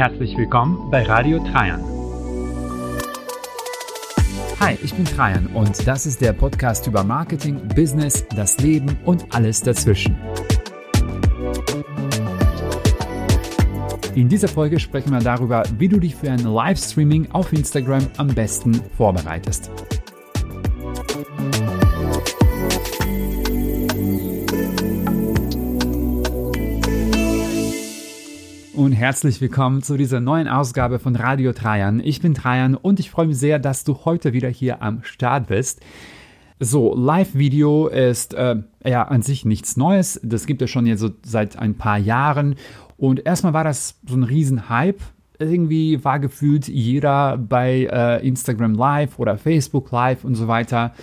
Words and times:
Herzlich 0.00 0.34
willkommen 0.34 0.90
bei 0.90 1.02
Radio 1.02 1.38
Trajan. 1.40 1.84
Hi, 4.58 4.78
ich 4.82 4.94
bin 4.94 5.04
Trajan 5.04 5.46
und 5.48 5.86
das 5.86 6.06
ist 6.06 6.22
der 6.22 6.32
Podcast 6.32 6.86
über 6.86 7.04
Marketing, 7.04 7.60
Business, 7.76 8.26
das 8.34 8.58
Leben 8.60 8.96
und 9.04 9.26
alles 9.34 9.60
dazwischen. 9.60 10.16
In 14.14 14.30
dieser 14.30 14.48
Folge 14.48 14.80
sprechen 14.80 15.12
wir 15.12 15.20
darüber, 15.20 15.64
wie 15.76 15.88
du 15.88 16.00
dich 16.00 16.16
für 16.16 16.30
ein 16.30 16.44
Livestreaming 16.44 17.32
auf 17.32 17.52
Instagram 17.52 18.06
am 18.16 18.28
besten 18.28 18.72
vorbereitest. 18.96 19.70
Und 28.80 28.92
herzlich 28.92 29.42
willkommen 29.42 29.82
zu 29.82 29.98
dieser 29.98 30.20
neuen 30.20 30.48
Ausgabe 30.48 30.98
von 30.98 31.14
Radio 31.14 31.52
Trajan. 31.52 32.00
Ich 32.02 32.22
bin 32.22 32.32
Trajan 32.32 32.74
und 32.74 32.98
ich 32.98 33.10
freue 33.10 33.26
mich 33.26 33.36
sehr, 33.36 33.58
dass 33.58 33.84
du 33.84 34.06
heute 34.06 34.32
wieder 34.32 34.48
hier 34.48 34.80
am 34.80 35.02
Start 35.02 35.48
bist. 35.48 35.82
So, 36.60 36.94
Live-Video 36.94 37.88
ist 37.88 38.32
äh, 38.32 38.56
ja 38.82 39.02
an 39.02 39.20
sich 39.20 39.44
nichts 39.44 39.76
Neues. 39.76 40.18
Das 40.24 40.46
gibt 40.46 40.62
es 40.62 40.70
schon 40.70 40.86
jetzt 40.86 41.00
so 41.00 41.10
seit 41.22 41.58
ein 41.58 41.74
paar 41.74 41.98
Jahren. 41.98 42.54
Und 42.96 43.26
erstmal 43.26 43.52
war 43.52 43.64
das 43.64 43.98
so 44.08 44.16
ein 44.16 44.22
Riesenhype. 44.22 45.00
Irgendwie 45.38 46.02
war 46.02 46.18
gefühlt 46.18 46.66
jeder 46.66 47.36
bei 47.36 47.86
äh, 47.92 48.26
Instagram 48.26 48.76
Live 48.76 49.18
oder 49.18 49.36
Facebook 49.36 49.90
Live 49.90 50.24
und 50.24 50.36
so 50.36 50.48
weiter. 50.48 50.94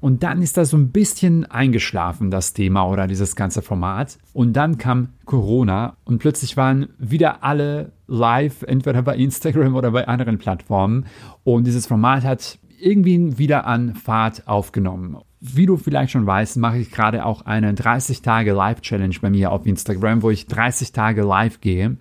Und 0.00 0.22
dann 0.22 0.42
ist 0.42 0.56
das 0.56 0.70
so 0.70 0.76
ein 0.76 0.90
bisschen 0.90 1.46
eingeschlafen, 1.46 2.30
das 2.30 2.52
Thema 2.52 2.84
oder 2.88 3.06
dieses 3.06 3.36
ganze 3.36 3.62
Format. 3.62 4.18
Und 4.32 4.52
dann 4.52 4.76
kam 4.76 5.08
Corona 5.24 5.96
und 6.04 6.18
plötzlich 6.18 6.56
waren 6.56 6.88
wieder 6.98 7.42
alle 7.42 7.92
live, 8.06 8.62
entweder 8.62 9.02
bei 9.02 9.16
Instagram 9.16 9.74
oder 9.74 9.90
bei 9.92 10.06
anderen 10.06 10.38
Plattformen. 10.38 11.06
Und 11.42 11.66
dieses 11.66 11.86
Format 11.86 12.24
hat 12.24 12.58
irgendwie 12.78 13.38
wieder 13.38 13.66
an 13.66 13.94
Fahrt 13.94 14.46
aufgenommen. 14.46 15.16
Wie 15.40 15.66
du 15.66 15.76
vielleicht 15.76 16.12
schon 16.12 16.26
weißt, 16.26 16.56
mache 16.58 16.78
ich 16.78 16.90
gerade 16.90 17.24
auch 17.24 17.42
eine 17.42 17.74
30 17.74 18.22
Tage 18.22 18.52
Live-Challenge 18.52 19.16
bei 19.20 19.30
mir 19.30 19.52
auf 19.52 19.66
Instagram, 19.66 20.22
wo 20.22 20.30
ich 20.30 20.46
30 20.46 20.92
Tage 20.92 21.22
live 21.22 21.60
gehe. 21.60 21.96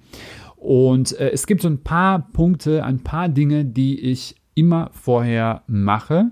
Und 0.57 1.17
äh, 1.19 1.31
es 1.31 1.45
gibt 1.45 1.61
so 1.61 1.67
ein 1.67 1.83
paar 1.83 2.31
Punkte, 2.31 2.83
ein 2.85 2.99
paar 2.99 3.27
Dinge, 3.29 3.65
die 3.65 3.99
ich 3.99 4.35
immer 4.55 4.91
vorher 4.93 5.63
mache 5.67 6.31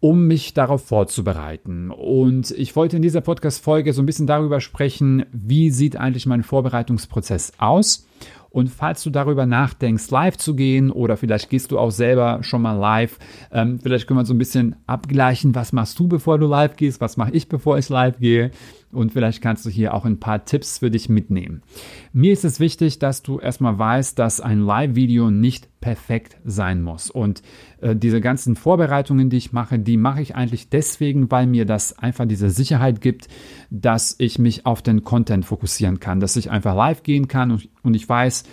um 0.00 0.26
mich 0.26 0.54
darauf 0.54 0.86
vorzubereiten. 0.86 1.90
Und 1.90 2.50
ich 2.52 2.74
wollte 2.74 2.96
in 2.96 3.02
dieser 3.02 3.20
Podcast-Folge 3.20 3.92
so 3.92 4.02
ein 4.02 4.06
bisschen 4.06 4.26
darüber 4.26 4.60
sprechen, 4.60 5.26
wie 5.32 5.70
sieht 5.70 5.96
eigentlich 5.96 6.26
mein 6.26 6.42
Vorbereitungsprozess 6.42 7.52
aus. 7.58 8.06
Und 8.48 8.68
falls 8.68 9.04
du 9.04 9.10
darüber 9.10 9.46
nachdenkst, 9.46 10.10
live 10.10 10.36
zu 10.36 10.56
gehen 10.56 10.90
oder 10.90 11.16
vielleicht 11.16 11.50
gehst 11.50 11.70
du 11.70 11.78
auch 11.78 11.90
selber 11.90 12.42
schon 12.42 12.62
mal 12.62 12.72
live, 12.72 13.18
ähm, 13.52 13.78
vielleicht 13.78 14.08
können 14.08 14.18
wir 14.18 14.24
so 14.24 14.34
ein 14.34 14.38
bisschen 14.38 14.74
abgleichen, 14.86 15.54
was 15.54 15.72
machst 15.72 15.98
du, 15.98 16.08
bevor 16.08 16.38
du 16.38 16.46
live 16.46 16.74
gehst, 16.74 17.00
was 17.00 17.16
mache 17.16 17.30
ich, 17.32 17.48
bevor 17.48 17.78
ich 17.78 17.88
live 17.88 18.18
gehe 18.18 18.50
und 18.92 19.12
vielleicht 19.12 19.40
kannst 19.40 19.64
du 19.64 19.70
hier 19.70 19.94
auch 19.94 20.04
ein 20.04 20.18
paar 20.18 20.44
Tipps 20.44 20.78
für 20.78 20.90
dich 20.90 21.08
mitnehmen. 21.08 21.62
Mir 22.12 22.32
ist 22.32 22.44
es 22.44 22.58
wichtig, 22.58 22.98
dass 22.98 23.22
du 23.22 23.38
erstmal 23.38 23.78
weißt, 23.78 24.18
dass 24.18 24.40
ein 24.40 24.60
Live-Video 24.60 25.30
nicht 25.30 25.68
perfekt 25.80 26.36
sein 26.44 26.82
muss. 26.82 27.10
Und 27.10 27.42
äh, 27.80 27.94
diese 27.94 28.20
ganzen 28.20 28.56
Vorbereitungen, 28.56 29.30
die 29.30 29.36
ich 29.36 29.52
mache, 29.52 29.78
die 29.78 29.96
mache 29.96 30.22
ich 30.22 30.34
eigentlich 30.34 30.68
deswegen, 30.68 31.30
weil 31.30 31.46
mir 31.46 31.66
das 31.66 31.98
einfach 31.98 32.26
diese 32.26 32.50
Sicherheit 32.50 33.00
gibt, 33.00 33.28
dass 33.70 34.16
ich 34.18 34.38
mich 34.38 34.66
auf 34.66 34.82
den 34.82 35.04
Content 35.04 35.44
fokussieren 35.44 36.00
kann, 36.00 36.20
dass 36.20 36.36
ich 36.36 36.50
einfach 36.50 36.74
live 36.74 37.02
gehen 37.02 37.28
kann 37.28 37.52
und, 37.52 37.68
und 37.82 37.94
ich 37.94 38.08
weiß, 38.08 38.44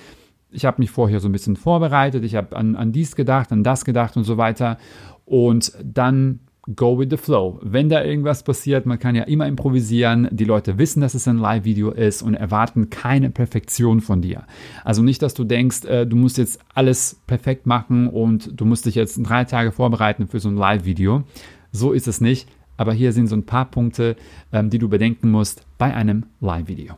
ich 0.52 0.66
habe 0.66 0.82
mich 0.82 0.92
vorher 0.92 1.20
so 1.20 1.28
ein 1.28 1.34
bisschen 1.34 1.56
vorbereitet, 1.56 2.24
ich 2.24 2.36
habe 2.36 2.56
an, 2.56 2.76
an 2.76 2.92
dies 2.92 3.16
gedacht, 3.16 3.52
an 3.52 3.64
das 3.64 3.86
gedacht 3.86 4.16
und 4.16 4.24
so 4.24 4.38
weiter. 4.38 4.78
Und 5.26 5.74
dann 5.84 6.40
go 6.76 7.00
with 7.00 7.08
the 7.10 7.18
flow. 7.18 7.60
Wenn 7.62 7.90
da 7.90 8.04
irgendwas 8.04 8.44
passiert, 8.44 8.86
man 8.86 9.00
kann 9.00 9.16
ja 9.16 9.24
immer 9.24 9.48
improvisieren. 9.48 10.28
Die 10.32 10.44
Leute 10.44 10.78
wissen, 10.78 11.02
dass 11.02 11.14
es 11.14 11.28
ein 11.28 11.38
Live-Video 11.38 11.92
ist 11.92 12.22
und 12.22 12.34
erwarten 12.34 12.90
keine 12.90 13.30
Perfektion 13.30 14.02
von 14.02 14.22
dir. 14.22 14.44
Also 14.84 15.02
nicht, 15.02 15.22
dass 15.22 15.34
du 15.34 15.44
denkst, 15.44 15.86
äh, 15.86 16.06
du 16.06 16.16
musst 16.16 16.38
jetzt 16.38 16.60
alles 16.74 17.22
perfekt 17.28 17.66
machen 17.66 18.08
und 18.08 18.60
du 18.60 18.66
musst 18.66 18.86
dich 18.86 18.96
jetzt 18.96 19.18
drei 19.24 19.46
Tage 19.46 19.72
vorbereiten 19.72 20.28
für 20.28 20.40
so 20.40 20.50
ein 20.50 20.58
Live-Video. 20.58 21.24
So 21.72 21.94
ist 21.94 22.08
es 22.08 22.22
nicht. 22.22 22.50
Aber 22.78 22.94
hier 22.94 23.12
sind 23.12 23.28
so 23.28 23.36
ein 23.36 23.46
paar 23.46 23.66
Punkte, 23.66 24.16
ähm, 24.54 24.70
die 24.70 24.78
du 24.78 24.88
bedenken 24.88 25.32
musst 25.32 25.66
bei 25.78 25.94
einem 25.94 26.26
Live-Video. 26.42 26.96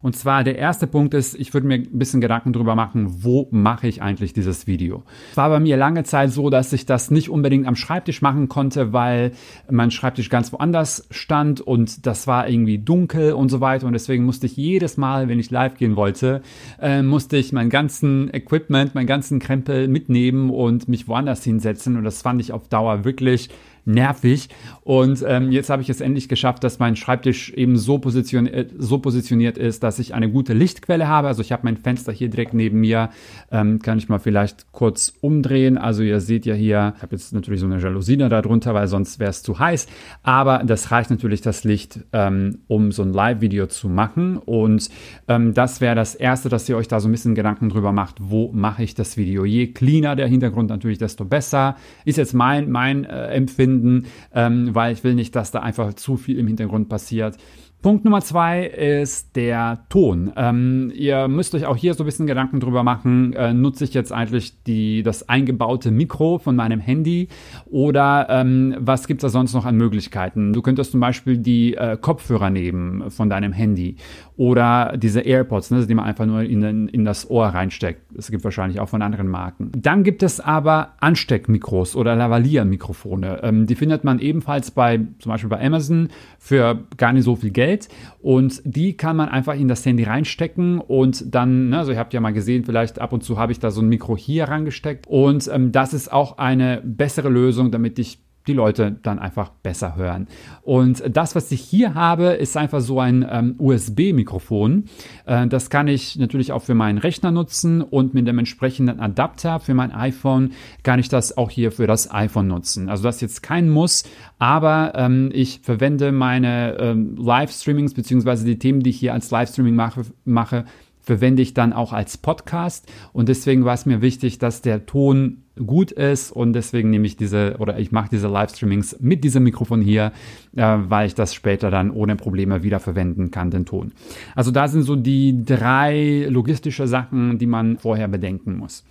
Und 0.00 0.14
zwar 0.14 0.44
der 0.44 0.56
erste 0.56 0.86
Punkt 0.86 1.12
ist, 1.12 1.34
ich 1.34 1.52
würde 1.52 1.66
mir 1.66 1.74
ein 1.74 1.98
bisschen 1.98 2.20
Gedanken 2.20 2.52
drüber 2.52 2.76
machen, 2.76 3.24
wo 3.24 3.48
mache 3.50 3.88
ich 3.88 4.00
eigentlich 4.00 4.32
dieses 4.32 4.68
Video. 4.68 5.02
Es 5.32 5.36
war 5.36 5.48
bei 5.48 5.58
mir 5.58 5.76
lange 5.76 6.04
Zeit 6.04 6.30
so, 6.30 6.50
dass 6.50 6.72
ich 6.72 6.86
das 6.86 7.10
nicht 7.10 7.30
unbedingt 7.30 7.66
am 7.66 7.74
Schreibtisch 7.74 8.22
machen 8.22 8.48
konnte, 8.48 8.92
weil 8.92 9.32
mein 9.68 9.90
Schreibtisch 9.90 10.30
ganz 10.30 10.52
woanders 10.52 11.08
stand 11.10 11.60
und 11.60 12.06
das 12.06 12.28
war 12.28 12.48
irgendwie 12.48 12.78
dunkel 12.78 13.32
und 13.32 13.48
so 13.48 13.60
weiter. 13.60 13.88
Und 13.88 13.92
deswegen 13.92 14.24
musste 14.24 14.46
ich 14.46 14.56
jedes 14.56 14.98
Mal, 14.98 15.26
wenn 15.26 15.40
ich 15.40 15.50
live 15.50 15.76
gehen 15.76 15.96
wollte, 15.96 16.42
äh, 16.80 17.02
musste 17.02 17.36
ich 17.36 17.52
mein 17.52 17.68
ganzen 17.68 18.32
Equipment, 18.32 18.94
meinen 18.94 19.08
ganzen 19.08 19.40
Krempel 19.40 19.88
mitnehmen 19.88 20.50
und 20.50 20.86
mich 20.86 21.08
woanders 21.08 21.42
hinsetzen. 21.42 21.96
Und 21.96 22.04
das 22.04 22.22
fand 22.22 22.40
ich 22.40 22.52
auf 22.52 22.68
Dauer 22.68 23.04
wirklich 23.04 23.50
nervig. 23.88 24.48
Und 24.84 25.24
ähm, 25.26 25.50
jetzt 25.50 25.70
habe 25.70 25.82
ich 25.82 25.88
es 25.90 26.00
endlich 26.00 26.28
geschafft, 26.28 26.62
dass 26.62 26.78
mein 26.78 26.94
Schreibtisch 26.94 27.50
eben 27.54 27.76
so, 27.76 27.98
position 27.98 28.46
äh, 28.46 28.66
so 28.78 28.98
positioniert 28.98 29.58
ist, 29.58 29.82
dass 29.82 29.98
ich 29.98 30.14
eine 30.14 30.30
gute 30.30 30.52
Lichtquelle 30.52 31.08
habe. 31.08 31.28
Also 31.28 31.42
ich 31.42 31.50
habe 31.52 31.62
mein 31.64 31.76
Fenster 31.76 32.12
hier 32.12 32.28
direkt 32.28 32.54
neben 32.54 32.80
mir. 32.80 33.10
Ähm, 33.50 33.80
kann 33.80 33.98
ich 33.98 34.08
mal 34.08 34.18
vielleicht 34.18 34.72
kurz 34.72 35.14
umdrehen. 35.20 35.78
Also 35.78 36.02
ihr 36.02 36.20
seht 36.20 36.46
ja 36.46 36.54
hier, 36.54 36.94
ich 36.96 37.02
habe 37.02 37.16
jetzt 37.16 37.32
natürlich 37.32 37.60
so 37.60 37.66
eine 37.66 37.78
Jalousine 37.78 38.28
darunter, 38.28 38.74
weil 38.74 38.86
sonst 38.86 39.18
wäre 39.18 39.30
es 39.30 39.42
zu 39.42 39.58
heiß. 39.58 39.88
Aber 40.22 40.62
das 40.64 40.90
reicht 40.90 41.10
natürlich 41.10 41.40
das 41.40 41.64
Licht, 41.64 42.00
ähm, 42.12 42.58
um 42.68 42.92
so 42.92 43.02
ein 43.02 43.12
Live-Video 43.12 43.66
zu 43.66 43.88
machen. 43.88 44.36
Und 44.36 44.90
ähm, 45.28 45.54
das 45.54 45.80
wäre 45.80 45.94
das 45.94 46.14
Erste, 46.14 46.48
dass 46.48 46.68
ihr 46.68 46.76
euch 46.76 46.88
da 46.88 47.00
so 47.00 47.08
ein 47.08 47.12
bisschen 47.12 47.34
Gedanken 47.34 47.70
drüber 47.70 47.92
macht, 47.92 48.16
wo 48.20 48.52
mache 48.52 48.82
ich 48.82 48.94
das 48.94 49.16
Video. 49.16 49.44
Je 49.44 49.68
cleaner 49.68 50.14
der 50.14 50.26
Hintergrund 50.26 50.68
natürlich, 50.68 50.98
desto 50.98 51.24
besser. 51.24 51.76
Ist 52.04 52.18
jetzt 52.18 52.34
mein, 52.34 52.70
mein 52.70 53.04
äh, 53.04 53.28
Empfinden 53.28 53.77
finden, 53.78 54.06
ähm, 54.34 54.74
weil 54.74 54.92
ich 54.92 55.04
will 55.04 55.14
nicht, 55.14 55.34
dass 55.36 55.50
da 55.50 55.60
einfach 55.60 55.94
zu 55.94 56.16
viel 56.16 56.38
im 56.38 56.46
Hintergrund 56.46 56.88
passiert. 56.88 57.36
Punkt 57.80 58.04
Nummer 58.04 58.20
zwei 58.22 58.64
ist 58.66 59.36
der 59.36 59.84
Ton. 59.88 60.32
Ähm, 60.36 60.90
ihr 60.96 61.28
müsst 61.28 61.54
euch 61.54 61.64
auch 61.64 61.76
hier 61.76 61.94
so 61.94 62.02
ein 62.02 62.06
bisschen 62.06 62.26
Gedanken 62.26 62.58
drüber 62.58 62.82
machen, 62.82 63.34
äh, 63.34 63.54
nutze 63.54 63.84
ich 63.84 63.94
jetzt 63.94 64.12
eigentlich 64.12 64.64
die, 64.64 65.04
das 65.04 65.28
eingebaute 65.28 65.92
Mikro 65.92 66.38
von 66.38 66.56
meinem 66.56 66.80
Handy 66.80 67.28
oder 67.66 68.26
ähm, 68.30 68.74
was 68.80 69.06
gibt 69.06 69.22
es 69.22 69.28
da 69.30 69.38
sonst 69.38 69.54
noch 69.54 69.64
an 69.64 69.76
Möglichkeiten? 69.76 70.52
Du 70.52 70.60
könntest 70.60 70.90
zum 70.90 70.98
Beispiel 70.98 71.38
die 71.38 71.74
äh, 71.74 71.96
Kopfhörer 71.96 72.50
nehmen 72.50 73.12
von 73.12 73.30
deinem 73.30 73.52
Handy 73.52 73.94
oder 74.36 74.96
diese 74.96 75.20
AirPods, 75.20 75.70
ne, 75.70 75.86
die 75.86 75.94
man 75.94 76.04
einfach 76.04 76.26
nur 76.26 76.42
in, 76.42 76.88
in 76.88 77.04
das 77.04 77.30
Ohr 77.30 77.46
reinsteckt. 77.46 78.02
Es 78.16 78.28
gibt 78.30 78.42
wahrscheinlich 78.42 78.80
auch 78.80 78.88
von 78.88 79.02
anderen 79.02 79.28
Marken. 79.28 79.70
Dann 79.76 80.02
gibt 80.02 80.24
es 80.24 80.40
aber 80.40 80.94
Ansteckmikros 80.98 81.94
oder 81.94 82.16
Lavalier-Mikrofone. 82.16 83.40
Ähm, 83.44 83.66
die 83.66 83.76
findet 83.76 84.02
man 84.02 84.18
ebenfalls 84.18 84.72
bei, 84.72 84.98
zum 85.20 85.30
Beispiel 85.30 85.50
bei 85.50 85.64
Amazon 85.64 86.08
für 86.40 86.80
gar 86.96 87.12
nicht 87.12 87.24
so 87.24 87.36
viel 87.36 87.50
Geld. 87.50 87.67
Geld 87.68 87.88
und 88.20 88.62
die 88.64 88.96
kann 88.96 89.16
man 89.16 89.28
einfach 89.28 89.54
in 89.54 89.68
das 89.68 89.84
Handy 89.84 90.04
reinstecken 90.04 90.80
und 90.80 91.34
dann, 91.34 91.70
ne, 91.70 91.78
also 91.78 91.92
ihr 91.92 91.98
habt 91.98 92.14
ja 92.14 92.20
mal 92.20 92.32
gesehen, 92.32 92.64
vielleicht 92.64 92.98
ab 93.00 93.12
und 93.12 93.22
zu 93.22 93.38
habe 93.38 93.52
ich 93.52 93.58
da 93.58 93.70
so 93.70 93.80
ein 93.80 93.88
Mikro 93.88 94.16
hier 94.16 94.44
rangesteckt. 94.44 95.06
Und 95.06 95.48
ähm, 95.52 95.72
das 95.72 95.92
ist 95.92 96.12
auch 96.12 96.38
eine 96.38 96.82
bessere 96.84 97.28
Lösung, 97.28 97.70
damit 97.70 97.98
ich 97.98 98.20
die 98.48 98.54
Leute 98.54 98.96
dann 99.02 99.18
einfach 99.18 99.50
besser 99.50 99.96
hören. 99.96 100.26
Und 100.62 101.02
das, 101.08 101.34
was 101.34 101.52
ich 101.52 101.60
hier 101.60 101.94
habe, 101.94 102.28
ist 102.28 102.56
einfach 102.56 102.80
so 102.80 102.98
ein 102.98 103.26
ähm, 103.30 103.54
USB-Mikrofon. 103.58 104.84
Äh, 105.26 105.46
das 105.46 105.70
kann 105.70 105.86
ich 105.86 106.16
natürlich 106.16 106.52
auch 106.52 106.62
für 106.62 106.74
meinen 106.74 106.98
Rechner 106.98 107.30
nutzen 107.30 107.82
und 107.82 108.14
mit 108.14 108.26
dem 108.26 108.38
entsprechenden 108.38 109.00
Adapter 109.00 109.60
für 109.60 109.74
mein 109.74 109.92
iPhone 109.92 110.52
kann 110.82 110.98
ich 110.98 111.08
das 111.08 111.36
auch 111.36 111.50
hier 111.50 111.70
für 111.70 111.86
das 111.86 112.10
iPhone 112.10 112.48
nutzen. 112.48 112.88
Also 112.88 113.04
das 113.04 113.16
ist 113.16 113.22
jetzt 113.22 113.42
kein 113.42 113.68
Muss, 113.68 114.04
aber 114.38 114.92
ähm, 114.96 115.30
ich 115.32 115.60
verwende 115.62 116.10
meine 116.10 116.76
ähm, 116.78 117.16
Livestreamings 117.16 117.94
beziehungsweise 117.94 118.44
die 118.44 118.58
Themen, 118.58 118.80
die 118.80 118.90
ich 118.90 118.98
hier 118.98 119.12
als 119.12 119.30
Livestreaming 119.30 119.74
mache, 119.74 120.02
mache 120.24 120.64
verwende 121.08 121.40
ich 121.40 121.54
dann 121.54 121.72
auch 121.72 121.94
als 121.94 122.18
Podcast 122.18 122.86
und 123.14 123.30
deswegen 123.30 123.64
war 123.64 123.72
es 123.72 123.86
mir 123.86 124.02
wichtig, 124.02 124.38
dass 124.38 124.60
der 124.60 124.84
Ton 124.84 125.38
gut 125.56 125.90
ist 125.90 126.30
und 126.30 126.52
deswegen 126.52 126.90
nehme 126.90 127.06
ich 127.06 127.16
diese 127.16 127.56
oder 127.60 127.78
ich 127.78 127.92
mache 127.92 128.10
diese 128.12 128.28
Livestreamings 128.28 129.00
mit 129.00 129.24
diesem 129.24 129.42
Mikrofon 129.42 129.80
hier, 129.80 130.12
äh, 130.54 130.76
weil 130.78 131.06
ich 131.06 131.14
das 131.14 131.32
später 131.32 131.70
dann 131.70 131.90
ohne 131.90 132.14
Probleme 132.14 132.62
wieder 132.62 132.78
verwenden 132.78 133.30
kann, 133.30 133.50
den 133.50 133.64
Ton. 133.64 133.92
Also 134.34 134.50
da 134.50 134.68
sind 134.68 134.82
so 134.82 134.96
die 134.96 135.46
drei 135.46 136.26
logistische 136.28 136.86
Sachen, 136.86 137.38
die 137.38 137.46
man 137.46 137.78
vorher 137.78 138.08
bedenken 138.08 138.58
muss. 138.58 138.84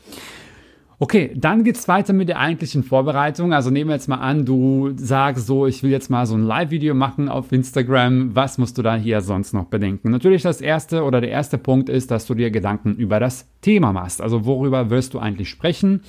Okay, 1.00 1.32
dann 1.36 1.64
geht's 1.64 1.88
weiter 1.88 2.12
mit 2.12 2.28
der 2.28 2.40
eigentlichen 2.40 2.82
Vorbereitung. 2.82 3.54
Also 3.54 3.70
nehmen 3.70 3.92
wir 3.92 3.96
jetzt 3.96 4.10
mal 4.10 4.16
an, 4.16 4.46
du 4.46 4.94
sagst 4.96 5.46
so, 5.46 5.68
ich 5.68 5.84
will 5.84 5.92
jetzt 5.92 6.10
mal 6.10 6.26
so 6.26 6.34
ein 6.34 6.42
Live-Video 6.42 6.96
machen 6.96 7.30
auf 7.30 7.52
Instagram. 7.52 8.36
Was 8.36 8.58
musst 8.58 8.80
du 8.80 8.82
da 8.82 8.96
hier 8.96 9.22
sonst 9.22 9.54
noch 9.54 9.66
bedenken? 9.66 10.10
Natürlich 10.10 10.42
das 10.42 10.60
erste 10.60 11.04
oder 11.04 11.22
der 11.22 11.30
erste 11.30 11.60
Punkt 11.60 11.88
ist, 11.90 12.10
dass 12.10 12.26
du 12.26 12.34
dir 12.34 12.50
Gedanken 12.50 12.96
über 12.96 13.20
das 13.20 13.48
Thema 13.62 13.94
machst. 13.94 14.24
Also 14.24 14.46
worüber 14.46 14.90
wirst 14.90 15.14
du 15.14 15.20
eigentlich 15.20 15.50
sprechen? 15.50 16.02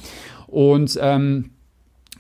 Und 0.47 0.99
ähm, 1.03 1.51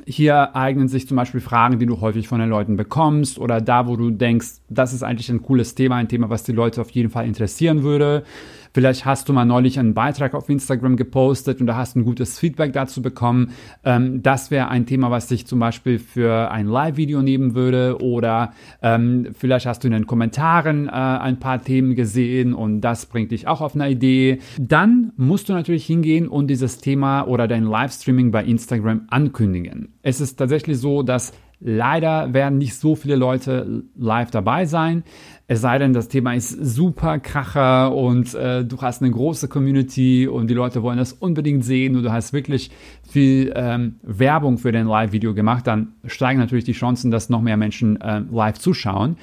hier 0.04 0.54
eignen 0.54 0.88
sich 0.88 1.08
zum 1.08 1.16
Beispiel 1.16 1.40
Fragen, 1.40 1.78
die 1.78 1.86
du 1.86 2.02
häufig 2.02 2.28
von 2.28 2.38
den 2.38 2.50
Leuten 2.50 2.76
bekommst 2.76 3.38
oder 3.38 3.62
da, 3.62 3.86
wo 3.86 3.96
du 3.96 4.10
denkst, 4.10 4.60
das 4.68 4.92
ist 4.92 5.02
eigentlich 5.02 5.30
ein 5.30 5.42
cooles 5.42 5.74
Thema, 5.74 5.96
ein 5.96 6.08
Thema, 6.08 6.28
was 6.28 6.42
die 6.42 6.52
Leute 6.52 6.82
auf 6.82 6.90
jeden 6.90 7.08
Fall 7.08 7.26
interessieren 7.26 7.82
würde. 7.82 8.24
Vielleicht 8.72 9.04
hast 9.04 9.28
du 9.28 9.32
mal 9.32 9.44
neulich 9.44 9.78
einen 9.78 9.94
Beitrag 9.94 10.34
auf 10.34 10.48
Instagram 10.48 10.96
gepostet 10.96 11.60
und 11.60 11.66
da 11.66 11.76
hast 11.76 11.96
ein 11.96 12.04
gutes 12.04 12.38
Feedback 12.38 12.72
dazu 12.72 13.02
bekommen. 13.02 13.52
Ähm, 13.84 14.22
das 14.22 14.50
wäre 14.50 14.68
ein 14.68 14.86
Thema, 14.86 15.10
was 15.10 15.26
dich 15.26 15.46
zum 15.46 15.58
Beispiel 15.58 15.98
für 15.98 16.50
ein 16.50 16.66
Live-Video 16.66 17.22
nehmen 17.22 17.54
würde 17.54 18.00
oder 18.00 18.52
ähm, 18.82 19.28
vielleicht 19.36 19.66
hast 19.66 19.84
du 19.84 19.88
in 19.88 19.92
den 19.92 20.06
Kommentaren 20.06 20.88
äh, 20.88 20.90
ein 20.90 21.38
paar 21.38 21.62
Themen 21.62 21.94
gesehen 21.94 22.54
und 22.54 22.80
das 22.80 23.06
bringt 23.06 23.30
dich 23.30 23.46
auch 23.48 23.60
auf 23.60 23.74
eine 23.74 23.90
Idee. 23.90 24.38
Dann 24.58 25.12
musst 25.16 25.48
du 25.48 25.52
natürlich 25.52 25.86
hingehen 25.86 26.28
und 26.28 26.48
dieses 26.48 26.78
Thema 26.78 27.22
oder 27.22 27.48
dein 27.48 27.64
Livestreaming 27.64 28.30
bei 28.30 28.44
Instagram 28.44 29.02
ankündigen. 29.08 29.94
Es 30.02 30.20
ist 30.20 30.36
tatsächlich 30.36 30.78
so, 30.78 31.02
dass 31.02 31.32
Leider 31.60 32.32
werden 32.32 32.58
nicht 32.58 32.76
so 32.76 32.94
viele 32.94 33.16
Leute 33.16 33.84
live 33.96 34.30
dabei 34.30 34.64
sein. 34.64 35.02
Es 35.48 35.60
sei 35.60 35.78
denn, 35.78 35.92
das 35.92 36.08
Thema 36.08 36.34
ist 36.34 36.50
super 36.50 37.18
kracher 37.18 37.94
und 37.94 38.34
äh, 38.34 38.64
du 38.64 38.80
hast 38.80 39.02
eine 39.02 39.10
große 39.10 39.48
Community 39.48 40.28
und 40.28 40.48
die 40.48 40.54
Leute 40.54 40.82
wollen 40.82 40.98
das 40.98 41.14
unbedingt 41.14 41.64
sehen 41.64 41.96
und 41.96 42.04
du 42.04 42.12
hast 42.12 42.32
wirklich 42.32 42.70
viel 43.08 43.52
ähm, 43.56 43.96
Werbung 44.02 44.58
für 44.58 44.70
dein 44.70 44.86
Live-Video 44.86 45.34
gemacht, 45.34 45.66
dann 45.66 45.94
steigen 46.04 46.38
natürlich 46.38 46.64
die 46.64 46.72
Chancen, 46.72 47.10
dass 47.10 47.28
noch 47.28 47.40
mehr 47.40 47.56
Menschen 47.56 48.00
äh, 48.00 48.22
live 48.30 48.58
zuschauen. 48.58 49.16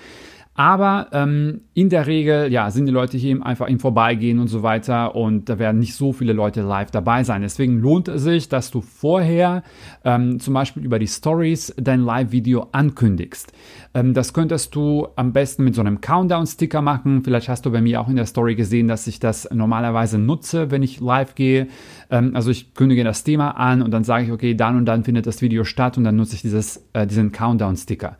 Aber 0.57 1.09
ähm, 1.11 1.61
in 1.73 1.89
der 1.89 2.07
Regel, 2.07 2.49
ja, 2.49 2.71
sind 2.71 2.85
die 2.85 2.91
Leute 2.91 3.17
hier 3.17 3.45
einfach 3.45 3.67
im 3.67 3.77
Vorbeigehen 3.77 4.39
und 4.39 4.47
so 4.47 4.63
weiter 4.63 5.13
und 5.13 5.49
da 5.49 5.59
werden 5.59 5.79
nicht 5.79 5.95
so 5.95 6.13
viele 6.13 6.31
Leute 6.31 6.61
live 6.61 6.91
dabei 6.91 7.25
sein. 7.25 7.41
Deswegen 7.41 7.79
lohnt 7.79 8.07
es 8.07 8.23
sich, 8.23 8.47
dass 8.47 8.71
du 8.71 8.79
vorher 8.79 9.63
ähm, 10.05 10.39
zum 10.39 10.53
Beispiel 10.53 10.85
über 10.85 10.97
die 10.97 11.07
Stories 11.07 11.75
dein 11.77 11.99
Live-Video 11.99 12.69
ankündigst. 12.71 13.51
Ähm, 13.95 14.13
das 14.13 14.33
könntest 14.33 14.75
du 14.75 15.07
am 15.15 15.31
besten 15.31 15.63
mit 15.63 15.73
so 15.73 15.81
einem 15.81 16.01
Countdown-Sticker 16.01 16.81
machen. 16.81 17.23
Vielleicht 17.23 17.47
hast 17.47 17.65
du 17.65 17.71
bei 17.71 17.81
mir 17.81 18.01
auch 18.01 18.09
in 18.09 18.17
der 18.17 18.25
Story 18.25 18.55
gesehen, 18.55 18.89
dass 18.89 19.07
ich 19.07 19.19
das 19.19 19.49
normalerweise 19.51 20.19
nutze, 20.19 20.69
wenn 20.69 20.83
ich 20.83 20.99
live 20.99 21.33
gehe. 21.33 21.67
Ähm, 22.11 22.35
also 22.35 22.51
ich 22.51 22.73
kündige 22.73 23.05
das 23.05 23.23
Thema 23.23 23.51
an 23.51 23.81
und 23.81 23.91
dann 23.91 24.03
sage 24.03 24.25
ich, 24.25 24.31
okay, 24.31 24.53
dann 24.53 24.75
und 24.75 24.85
dann 24.85 25.05
findet 25.05 25.25
das 25.25 25.41
Video 25.41 25.63
statt 25.63 25.97
und 25.97 26.03
dann 26.03 26.17
nutze 26.17 26.35
ich 26.35 26.41
dieses, 26.41 26.85
äh, 26.91 27.07
diesen 27.07 27.31
Countdown-Sticker. 27.31 28.17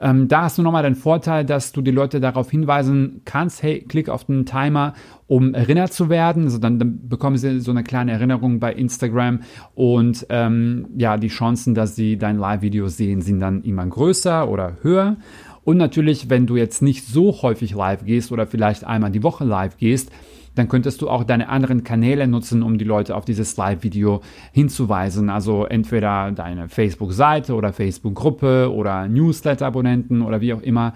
Ähm, 0.00 0.28
da 0.28 0.42
hast 0.42 0.56
du 0.56 0.62
nochmal 0.62 0.84
den 0.84 0.94
Vorteil, 0.94 1.44
dass 1.44 1.72
du 1.72 1.82
die 1.82 1.90
Leute 1.90 2.20
darauf 2.20 2.50
hinweisen 2.50 3.20
kannst, 3.24 3.62
hey, 3.62 3.84
klick 3.86 4.08
auf 4.08 4.24
den 4.24 4.46
Timer, 4.46 4.94
um 5.28 5.54
erinnert 5.54 5.92
zu 5.92 6.08
werden. 6.08 6.44
Also 6.44 6.58
dann, 6.58 6.78
dann 6.80 7.08
bekommen 7.08 7.36
sie 7.36 7.60
so 7.60 7.70
eine 7.70 7.84
kleine 7.84 8.12
Erinnerung 8.12 8.58
bei 8.58 8.72
Instagram 8.72 9.40
und 9.74 10.26
ähm, 10.30 10.88
ja, 10.96 11.16
die 11.16 11.28
Chancen, 11.28 11.74
dass 11.74 11.94
sie 11.94 12.16
dein 12.16 12.38
Live-Video 12.38 12.88
sehen, 12.88 13.20
sind 13.20 13.38
dann 13.38 13.62
immer 13.62 13.86
größer 13.86 14.48
oder 14.48 14.78
höher. 14.82 15.16
Und 15.64 15.76
natürlich, 15.76 16.30
wenn 16.30 16.46
du 16.46 16.56
jetzt 16.56 16.80
nicht 16.80 17.06
so 17.06 17.42
häufig 17.42 17.74
live 17.74 18.04
gehst 18.06 18.32
oder 18.32 18.46
vielleicht 18.46 18.84
einmal 18.84 19.10
die 19.10 19.22
Woche 19.22 19.44
live 19.44 19.76
gehst, 19.76 20.10
dann 20.54 20.68
könntest 20.68 21.02
du 21.02 21.10
auch 21.10 21.24
deine 21.24 21.50
anderen 21.50 21.84
Kanäle 21.84 22.26
nutzen, 22.26 22.62
um 22.62 22.78
die 22.78 22.84
Leute 22.84 23.14
auf 23.14 23.24
dieses 23.24 23.56
Live-Video 23.56 24.22
hinzuweisen. 24.52 25.28
Also 25.28 25.66
entweder 25.66 26.32
deine 26.32 26.68
Facebook-Seite 26.68 27.54
oder 27.54 27.72
Facebook-Gruppe 27.72 28.72
oder 28.72 29.06
Newsletter-Abonnenten 29.06 30.22
oder 30.22 30.40
wie 30.40 30.54
auch 30.54 30.62
immer, 30.62 30.94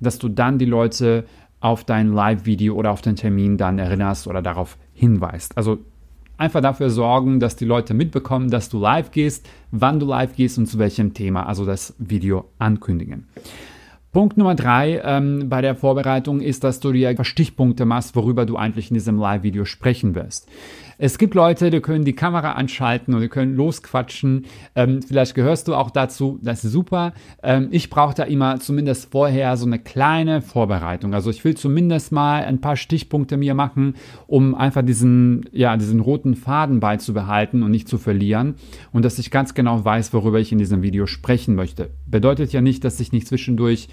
dass 0.00 0.18
du 0.18 0.28
dann 0.28 0.58
die 0.58 0.64
Leute 0.64 1.24
auf 1.64 1.82
dein 1.82 2.12
Live-Video 2.12 2.74
oder 2.74 2.90
auf 2.90 3.00
den 3.00 3.16
Termin 3.16 3.56
dann 3.56 3.78
erinnerst 3.78 4.26
oder 4.26 4.42
darauf 4.42 4.76
hinweist. 4.92 5.56
Also 5.56 5.78
einfach 6.36 6.60
dafür 6.60 6.90
sorgen, 6.90 7.40
dass 7.40 7.56
die 7.56 7.64
Leute 7.64 7.94
mitbekommen, 7.94 8.50
dass 8.50 8.68
du 8.68 8.78
live 8.78 9.10
gehst, 9.12 9.48
wann 9.70 9.98
du 9.98 10.04
live 10.04 10.36
gehst 10.36 10.58
und 10.58 10.66
zu 10.66 10.78
welchem 10.78 11.14
Thema, 11.14 11.46
also 11.46 11.64
das 11.64 11.94
Video 11.96 12.50
ankündigen. 12.58 13.28
Punkt 14.14 14.36
Nummer 14.36 14.54
drei 14.54 15.02
ähm, 15.04 15.48
bei 15.48 15.60
der 15.60 15.74
Vorbereitung 15.74 16.40
ist, 16.40 16.62
dass 16.62 16.78
du 16.78 16.92
dir 16.92 17.16
Stichpunkte 17.24 17.84
machst, 17.84 18.14
worüber 18.14 18.46
du 18.46 18.56
eigentlich 18.56 18.88
in 18.88 18.94
diesem 18.94 19.18
Live-Video 19.18 19.64
sprechen 19.64 20.14
wirst. 20.14 20.48
Es 20.98 21.18
gibt 21.18 21.34
Leute, 21.34 21.70
die 21.70 21.80
können 21.80 22.04
die 22.04 22.12
Kamera 22.12 22.52
anschalten 22.52 23.14
und 23.14 23.20
die 23.20 23.28
können 23.28 23.56
losquatschen. 23.56 24.46
Ähm, 24.76 25.02
vielleicht 25.02 25.34
gehörst 25.34 25.66
du 25.66 25.74
auch 25.74 25.90
dazu. 25.90 26.38
Das 26.42 26.64
ist 26.64 26.70
super. 26.70 27.12
Ähm, 27.42 27.68
ich 27.72 27.90
brauche 27.90 28.14
da 28.14 28.22
immer 28.22 28.60
zumindest 28.60 29.10
vorher 29.10 29.56
so 29.56 29.66
eine 29.66 29.80
kleine 29.80 30.40
Vorbereitung. 30.40 31.12
Also 31.12 31.30
ich 31.30 31.44
will 31.44 31.56
zumindest 31.56 32.12
mal 32.12 32.44
ein 32.44 32.60
paar 32.60 32.76
Stichpunkte 32.76 33.36
mir 33.36 33.54
machen, 33.54 33.96
um 34.28 34.54
einfach 34.54 34.82
diesen, 34.82 35.48
ja, 35.50 35.76
diesen 35.76 35.98
roten 35.98 36.36
Faden 36.36 36.78
beizubehalten 36.78 37.64
und 37.64 37.72
nicht 37.72 37.88
zu 37.88 37.98
verlieren. 37.98 38.54
Und 38.92 39.04
dass 39.04 39.18
ich 39.18 39.32
ganz 39.32 39.54
genau 39.54 39.84
weiß, 39.84 40.12
worüber 40.12 40.38
ich 40.38 40.52
in 40.52 40.58
diesem 40.58 40.82
Video 40.82 41.06
sprechen 41.06 41.56
möchte. 41.56 41.90
Bedeutet 42.06 42.52
ja 42.52 42.60
nicht, 42.60 42.84
dass 42.84 43.00
ich 43.00 43.10
nicht 43.10 43.26
zwischendurch 43.26 43.88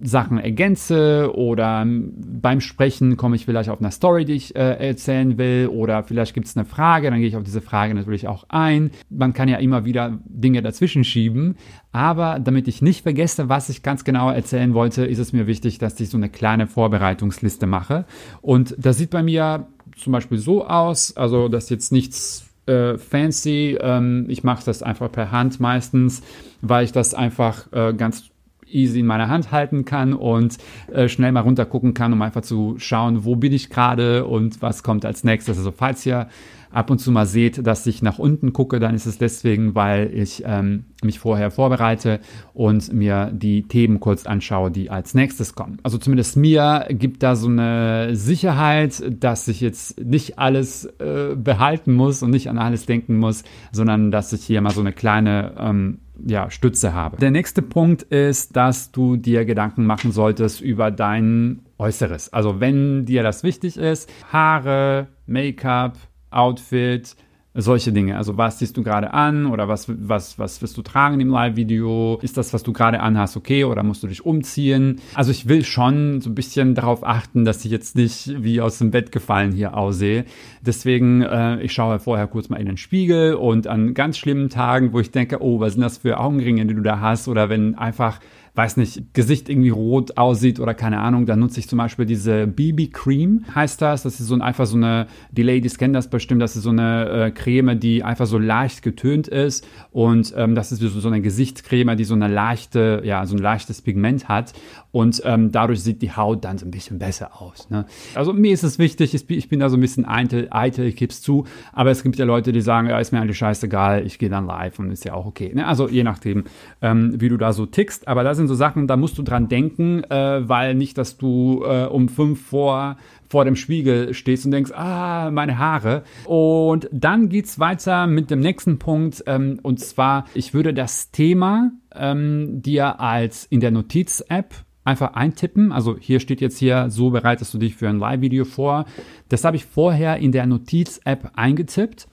Sachen 0.00 0.38
ergänze 0.38 1.30
oder 1.34 1.84
beim 1.86 2.60
Sprechen 2.60 3.16
komme 3.16 3.36
ich 3.36 3.46
vielleicht 3.46 3.70
auf 3.70 3.80
eine 3.80 3.90
Story, 3.90 4.24
die 4.24 4.34
ich 4.34 4.54
äh, 4.54 4.88
erzählen 4.88 5.38
will 5.38 5.68
oder 5.68 6.02
vielleicht 6.02 6.34
gibt 6.34 6.46
es 6.46 6.56
eine 6.56 6.66
Frage, 6.66 7.10
dann 7.10 7.18
gehe 7.18 7.28
ich 7.28 7.36
auf 7.36 7.42
diese 7.42 7.62
Frage 7.62 7.94
natürlich 7.94 8.28
auch 8.28 8.44
ein. 8.48 8.90
Man 9.08 9.32
kann 9.32 9.48
ja 9.48 9.56
immer 9.56 9.84
wieder 9.84 10.18
Dinge 10.26 10.62
dazwischen 10.62 11.02
schieben, 11.02 11.56
aber 11.92 12.38
damit 12.38 12.68
ich 12.68 12.82
nicht 12.82 13.02
vergesse, 13.02 13.48
was 13.48 13.68
ich 13.68 13.82
ganz 13.82 14.04
genau 14.04 14.30
erzählen 14.30 14.74
wollte, 14.74 15.04
ist 15.06 15.18
es 15.18 15.32
mir 15.32 15.46
wichtig, 15.46 15.78
dass 15.78 15.98
ich 15.98 16.10
so 16.10 16.18
eine 16.18 16.28
kleine 16.28 16.66
Vorbereitungsliste 16.66 17.66
mache 17.66 18.04
und 18.42 18.76
das 18.78 18.98
sieht 18.98 19.10
bei 19.10 19.22
mir 19.22 19.66
zum 19.96 20.12
Beispiel 20.12 20.38
so 20.38 20.66
aus, 20.66 21.16
also 21.16 21.48
das 21.48 21.64
ist 21.64 21.70
jetzt 21.70 21.92
nichts 21.92 22.46
äh, 22.66 22.98
fancy, 22.98 23.78
ähm, 23.80 24.26
ich 24.28 24.44
mache 24.44 24.64
das 24.64 24.82
einfach 24.82 25.10
per 25.10 25.30
Hand 25.30 25.58
meistens, 25.58 26.22
weil 26.60 26.84
ich 26.84 26.92
das 26.92 27.14
einfach 27.14 27.72
äh, 27.72 27.94
ganz 27.94 28.30
easy 28.70 29.00
in 29.00 29.06
meiner 29.06 29.28
Hand 29.28 29.52
halten 29.52 29.84
kann 29.84 30.12
und 30.12 30.58
äh, 30.92 31.08
schnell 31.08 31.32
mal 31.32 31.40
runter 31.40 31.66
gucken 31.66 31.94
kann, 31.94 32.12
um 32.12 32.22
einfach 32.22 32.42
zu 32.42 32.74
schauen, 32.78 33.24
wo 33.24 33.36
bin 33.36 33.52
ich 33.52 33.70
gerade 33.70 34.26
und 34.26 34.62
was 34.62 34.82
kommt 34.82 35.04
als 35.04 35.24
nächstes. 35.24 35.58
Also 35.58 35.72
falls 35.72 36.04
ihr 36.06 36.28
ab 36.70 36.90
und 36.90 36.98
zu 36.98 37.10
mal 37.10 37.26
seht, 37.26 37.66
dass 37.66 37.86
ich 37.86 38.02
nach 38.02 38.18
unten 38.18 38.52
gucke, 38.52 38.78
dann 38.80 38.94
ist 38.94 39.06
es 39.06 39.16
deswegen, 39.16 39.74
weil 39.74 40.10
ich 40.12 40.42
ähm, 40.44 40.84
mich 41.02 41.18
vorher 41.18 41.50
vorbereite 41.50 42.20
und 42.52 42.92
mir 42.92 43.30
die 43.32 43.62
Themen 43.62 43.98
kurz 43.98 44.26
anschaue, 44.26 44.70
die 44.70 44.90
als 44.90 45.14
nächstes 45.14 45.54
kommen. 45.54 45.78
Also 45.82 45.96
zumindest 45.96 46.36
mir 46.36 46.86
gibt 46.90 47.22
da 47.22 47.34
so 47.34 47.48
eine 47.48 48.14
Sicherheit, 48.14 49.02
dass 49.08 49.48
ich 49.48 49.60
jetzt 49.60 50.04
nicht 50.04 50.38
alles 50.38 50.84
äh, 50.98 51.34
behalten 51.34 51.94
muss 51.94 52.22
und 52.22 52.30
nicht 52.30 52.50
an 52.50 52.58
alles 52.58 52.84
denken 52.84 53.18
muss, 53.18 53.42
sondern 53.72 54.10
dass 54.10 54.32
ich 54.34 54.44
hier 54.44 54.60
mal 54.60 54.70
so 54.70 54.80
eine 54.80 54.92
kleine 54.92 55.54
ähm, 55.58 55.98
ja, 56.24 56.50
Stütze 56.50 56.94
habe. 56.94 57.16
Der 57.18 57.30
nächste 57.30 57.62
Punkt 57.62 58.02
ist, 58.02 58.56
dass 58.56 58.92
du 58.92 59.16
dir 59.16 59.44
Gedanken 59.44 59.86
machen 59.86 60.12
solltest 60.12 60.60
über 60.60 60.90
dein 60.90 61.60
Äußeres. 61.78 62.32
Also 62.32 62.60
wenn 62.60 63.04
dir 63.04 63.22
das 63.22 63.42
wichtig 63.42 63.76
ist, 63.76 64.10
Haare, 64.32 65.08
Make-up, 65.26 65.98
Outfit, 66.30 67.16
solche 67.56 67.92
Dinge. 67.92 68.16
Also 68.16 68.36
was 68.36 68.58
siehst 68.58 68.76
du 68.76 68.82
gerade 68.82 69.12
an 69.12 69.46
oder 69.46 69.68
was, 69.68 69.86
was, 69.88 70.38
was 70.38 70.62
wirst 70.62 70.76
du 70.76 70.82
tragen 70.82 71.20
im 71.20 71.30
Live-Video? 71.30 72.18
Ist 72.22 72.36
das, 72.36 72.52
was 72.52 72.62
du 72.62 72.72
gerade 72.72 73.00
anhast, 73.00 73.36
okay 73.36 73.64
oder 73.64 73.82
musst 73.82 74.02
du 74.02 74.06
dich 74.06 74.24
umziehen? 74.24 75.00
Also 75.14 75.30
ich 75.30 75.48
will 75.48 75.64
schon 75.64 76.20
so 76.20 76.30
ein 76.30 76.34
bisschen 76.34 76.74
darauf 76.74 77.04
achten, 77.04 77.44
dass 77.44 77.64
ich 77.64 77.70
jetzt 77.70 77.96
nicht 77.96 78.42
wie 78.42 78.60
aus 78.60 78.78
dem 78.78 78.90
Bett 78.90 79.12
gefallen 79.12 79.52
hier 79.52 79.76
aussehe. 79.76 80.24
Deswegen, 80.60 81.22
äh, 81.22 81.60
ich 81.62 81.72
schaue 81.72 81.98
vorher 81.98 82.26
kurz 82.26 82.48
mal 82.48 82.60
in 82.60 82.66
den 82.66 82.76
Spiegel 82.76 83.34
und 83.34 83.66
an 83.66 83.94
ganz 83.94 84.18
schlimmen 84.18 84.48
Tagen, 84.48 84.92
wo 84.92 85.00
ich 85.00 85.10
denke, 85.10 85.42
oh, 85.42 85.60
was 85.60 85.74
sind 85.74 85.82
das 85.82 85.98
für 85.98 86.20
Augenringe, 86.20 86.66
die 86.66 86.74
du 86.74 86.82
da 86.82 87.00
hast? 87.00 87.28
Oder 87.28 87.48
wenn 87.48 87.74
einfach 87.74 88.20
weiß 88.56 88.78
nicht, 88.78 89.12
Gesicht 89.12 89.48
irgendwie 89.48 89.68
rot 89.68 90.16
aussieht 90.16 90.60
oder 90.60 90.72
keine 90.72 91.00
Ahnung, 91.00 91.26
dann 91.26 91.40
nutze 91.40 91.60
ich 91.60 91.68
zum 91.68 91.76
Beispiel 91.76 92.06
diese 92.06 92.46
BB 92.46 92.92
Cream, 92.92 93.44
heißt 93.54 93.82
das. 93.82 94.02
Das 94.02 94.18
ist 94.18 94.26
so 94.26 94.34
ein, 94.34 94.40
einfach 94.40 94.66
so 94.66 94.76
eine, 94.76 95.06
die 95.30 95.42
Ladies 95.42 95.76
kennen 95.76 95.92
das 95.92 96.08
bestimmt, 96.08 96.40
das 96.40 96.56
ist 96.56 96.62
so 96.62 96.70
eine 96.70 97.26
äh, 97.26 97.30
Creme, 97.30 97.78
die 97.78 98.02
einfach 98.02 98.26
so 98.26 98.38
leicht 98.38 98.82
getönt 98.82 99.28
ist 99.28 99.66
und 99.92 100.32
ähm, 100.36 100.54
das 100.54 100.72
ist 100.72 100.80
so, 100.80 100.88
so 100.88 101.08
eine 101.08 101.20
Gesichtscreme, 101.20 101.96
die 101.96 102.04
so 102.04 102.14
eine 102.14 102.28
leichte, 102.28 103.02
ja, 103.04 103.26
so 103.26 103.36
ein 103.36 103.42
leichtes 103.42 103.82
Pigment 103.82 104.28
hat 104.28 104.54
und 104.96 105.20
ähm, 105.26 105.52
dadurch 105.52 105.82
sieht 105.82 106.00
die 106.00 106.12
Haut 106.12 106.42
dann 106.46 106.56
so 106.56 106.64
ein 106.64 106.70
bisschen 106.70 106.98
besser 106.98 107.42
aus. 107.42 107.68
Ne? 107.68 107.84
Also 108.14 108.32
mir 108.32 108.54
ist 108.54 108.62
es 108.62 108.78
wichtig, 108.78 109.14
ich 109.14 109.48
bin 109.50 109.60
da 109.60 109.68
so 109.68 109.76
ein 109.76 109.80
bisschen 109.82 110.08
eitel, 110.08 110.48
eitel 110.50 110.86
ich 110.86 110.96
gebe 110.96 111.12
es 111.12 111.20
zu, 111.20 111.44
aber 111.74 111.90
es 111.90 112.02
gibt 112.02 112.16
ja 112.16 112.24
Leute, 112.24 112.50
die 112.52 112.62
sagen, 112.62 112.88
ja, 112.88 112.98
ist 112.98 113.12
mir 113.12 113.20
eigentlich 113.20 113.36
scheißegal, 113.36 114.06
ich 114.06 114.18
gehe 114.18 114.30
dann 114.30 114.46
live 114.46 114.78
und 114.78 114.90
ist 114.90 115.04
ja 115.04 115.12
auch 115.12 115.26
okay. 115.26 115.52
Ne? 115.54 115.66
Also 115.66 115.86
je 115.90 116.02
nachdem, 116.02 116.44
ähm, 116.80 117.20
wie 117.20 117.28
du 117.28 117.36
da 117.36 117.52
so 117.52 117.66
tickst, 117.66 118.08
aber 118.08 118.24
da 118.24 118.34
sind 118.34 118.45
sind 118.46 118.54
so 118.54 118.54
Sachen, 118.54 118.86
da 118.86 118.96
musst 118.96 119.18
du 119.18 119.22
dran 119.22 119.48
denken, 119.48 120.04
äh, 120.04 120.48
weil 120.48 120.74
nicht, 120.74 120.96
dass 120.98 121.18
du 121.18 121.64
äh, 121.64 121.86
um 121.86 122.08
fünf 122.08 122.46
vor 122.46 122.96
vor 123.28 123.44
dem 123.44 123.56
Spiegel 123.56 124.14
stehst 124.14 124.44
und 124.44 124.52
denkst, 124.52 124.70
ah, 124.72 125.30
meine 125.32 125.58
Haare. 125.58 126.04
Und 126.26 126.88
dann 126.92 127.28
geht's 127.28 127.58
weiter 127.58 128.06
mit 128.06 128.30
dem 128.30 128.40
nächsten 128.40 128.78
Punkt. 128.78 129.24
Ähm, 129.26 129.58
und 129.62 129.80
zwar, 129.80 130.26
ich 130.34 130.54
würde 130.54 130.72
das 130.72 131.10
Thema 131.10 131.72
ähm, 131.94 132.62
dir 132.62 133.00
als 133.00 133.44
in 133.44 133.60
der 133.60 133.72
Notiz-App 133.72 134.54
einfach 134.84 135.14
eintippen. 135.14 135.72
Also 135.72 135.96
hier 135.98 136.20
steht 136.20 136.40
jetzt 136.40 136.58
hier, 136.58 136.88
so 136.88 137.10
bereitest 137.10 137.52
du 137.52 137.58
dich 137.58 137.74
für 137.74 137.88
ein 137.88 137.98
Live-Video 137.98 138.44
vor. 138.44 138.86
Das 139.28 139.44
habe 139.44 139.56
ich 139.56 139.66
vorher 139.66 140.18
in 140.18 140.32
der 140.32 140.46
Notiz-App 140.46 141.32
eingetippt 141.34 142.06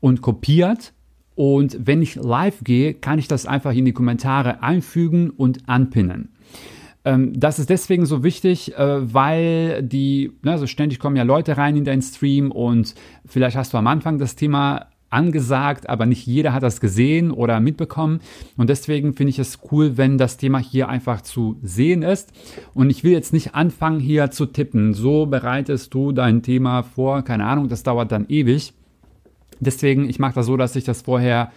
und 0.00 0.22
kopiert. 0.22 0.92
Und 1.36 1.78
wenn 1.86 2.02
ich 2.02 2.16
live 2.16 2.64
gehe, 2.64 2.94
kann 2.94 3.20
ich 3.20 3.28
das 3.28 3.46
einfach 3.46 3.72
in 3.72 3.84
die 3.84 3.92
Kommentare 3.92 4.62
einfügen 4.62 5.30
und 5.30 5.68
anpinnen. 5.68 6.30
Ähm, 7.04 7.38
das 7.38 7.60
ist 7.60 7.70
deswegen 7.70 8.04
so 8.04 8.24
wichtig, 8.24 8.76
äh, 8.76 9.14
weil 9.14 9.82
die, 9.82 10.32
also 10.44 10.66
ständig 10.66 10.98
kommen 10.98 11.14
ja 11.14 11.22
Leute 11.22 11.56
rein 11.56 11.76
in 11.76 11.84
deinen 11.84 12.02
Stream 12.02 12.50
und 12.50 12.94
vielleicht 13.24 13.56
hast 13.56 13.72
du 13.74 13.78
am 13.78 13.86
Anfang 13.86 14.18
das 14.18 14.34
Thema 14.34 14.88
angesagt, 15.08 15.88
aber 15.88 16.04
nicht 16.04 16.26
jeder 16.26 16.52
hat 16.52 16.62
das 16.62 16.80
gesehen 16.80 17.30
oder 17.30 17.60
mitbekommen. 17.60 18.20
Und 18.56 18.70
deswegen 18.70 19.14
finde 19.14 19.30
ich 19.30 19.38
es 19.38 19.60
cool, 19.70 19.96
wenn 19.96 20.18
das 20.18 20.36
Thema 20.36 20.58
hier 20.58 20.88
einfach 20.88 21.20
zu 21.20 21.58
sehen 21.62 22.02
ist. 22.02 22.32
Und 22.74 22.90
ich 22.90 23.04
will 23.04 23.12
jetzt 23.12 23.32
nicht 23.32 23.54
anfangen, 23.54 24.00
hier 24.00 24.30
zu 24.30 24.46
tippen. 24.46 24.94
So 24.94 25.26
bereitest 25.26 25.94
du 25.94 26.10
dein 26.12 26.42
Thema 26.42 26.82
vor. 26.82 27.22
Keine 27.22 27.44
Ahnung, 27.44 27.68
das 27.68 27.84
dauert 27.84 28.10
dann 28.10 28.26
ewig. 28.28 28.72
Deswegen, 29.60 30.08
ich 30.08 30.18
mache 30.18 30.34
das 30.34 30.46
so, 30.46 30.56
dass 30.56 30.76
ich 30.76 30.84
das 30.84 31.02
vorher 31.02 31.50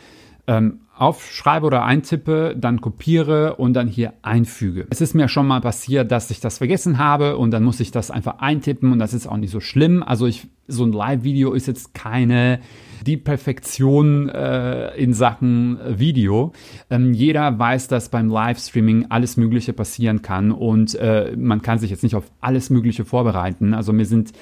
ähm, 0.48 0.80
aufschreibe 0.98 1.66
oder 1.66 1.86
eintippe, 1.86 2.56
dann 2.58 2.82
kopiere 2.82 3.56
und 3.56 3.74
dann 3.74 3.88
hier 3.88 4.14
einfüge. 4.22 4.88
Es 4.90 5.00
ist 5.00 5.14
mir 5.14 5.30
schon 5.30 5.48
mal 5.48 5.62
passiert, 5.62 6.12
dass 6.12 6.32
ich 6.32 6.42
das 6.42 6.58
vergessen 6.58 6.98
habe 6.98 7.38
und 7.38 7.52
dann 7.52 7.64
muss 7.64 7.80
ich 7.80 7.92
das 7.92 8.12
einfach 8.12 8.40
eintippen 8.40 8.92
und 8.92 9.00
das 9.00 9.14
ist 9.14 9.28
auch 9.28 9.38
nicht 9.38 9.52
so 9.52 9.62
schlimm. 9.62 10.04
Also 10.04 10.26
ich, 10.26 10.48
so 10.68 10.84
ein 10.84 10.92
Live-Video 10.92 11.54
ist 11.54 11.68
jetzt 11.68 11.94
keine 11.94 12.60
die 13.06 13.16
Perfektion 13.16 14.28
äh, 14.28 14.94
in 14.96 15.14
Sachen 15.14 15.80
Video. 15.88 16.52
Ähm, 16.90 17.14
jeder 17.14 17.58
weiß, 17.58 17.88
dass 17.88 18.10
beim 18.10 18.30
Livestreaming 18.30 19.06
alles 19.10 19.38
Mögliche 19.38 19.72
passieren 19.72 20.22
kann 20.22 20.52
und 20.52 20.96
äh, 20.96 21.34
man 21.38 21.62
kann 21.62 21.80
sich 21.80 21.92
jetzt 21.92 22.04
nicht 22.04 22.16
auf 22.16 22.30
alles 22.42 22.70
Mögliche 22.70 23.06
vorbereiten. 23.06 23.74
Also 23.74 23.94
mir 23.94 24.06
sind 24.06 24.34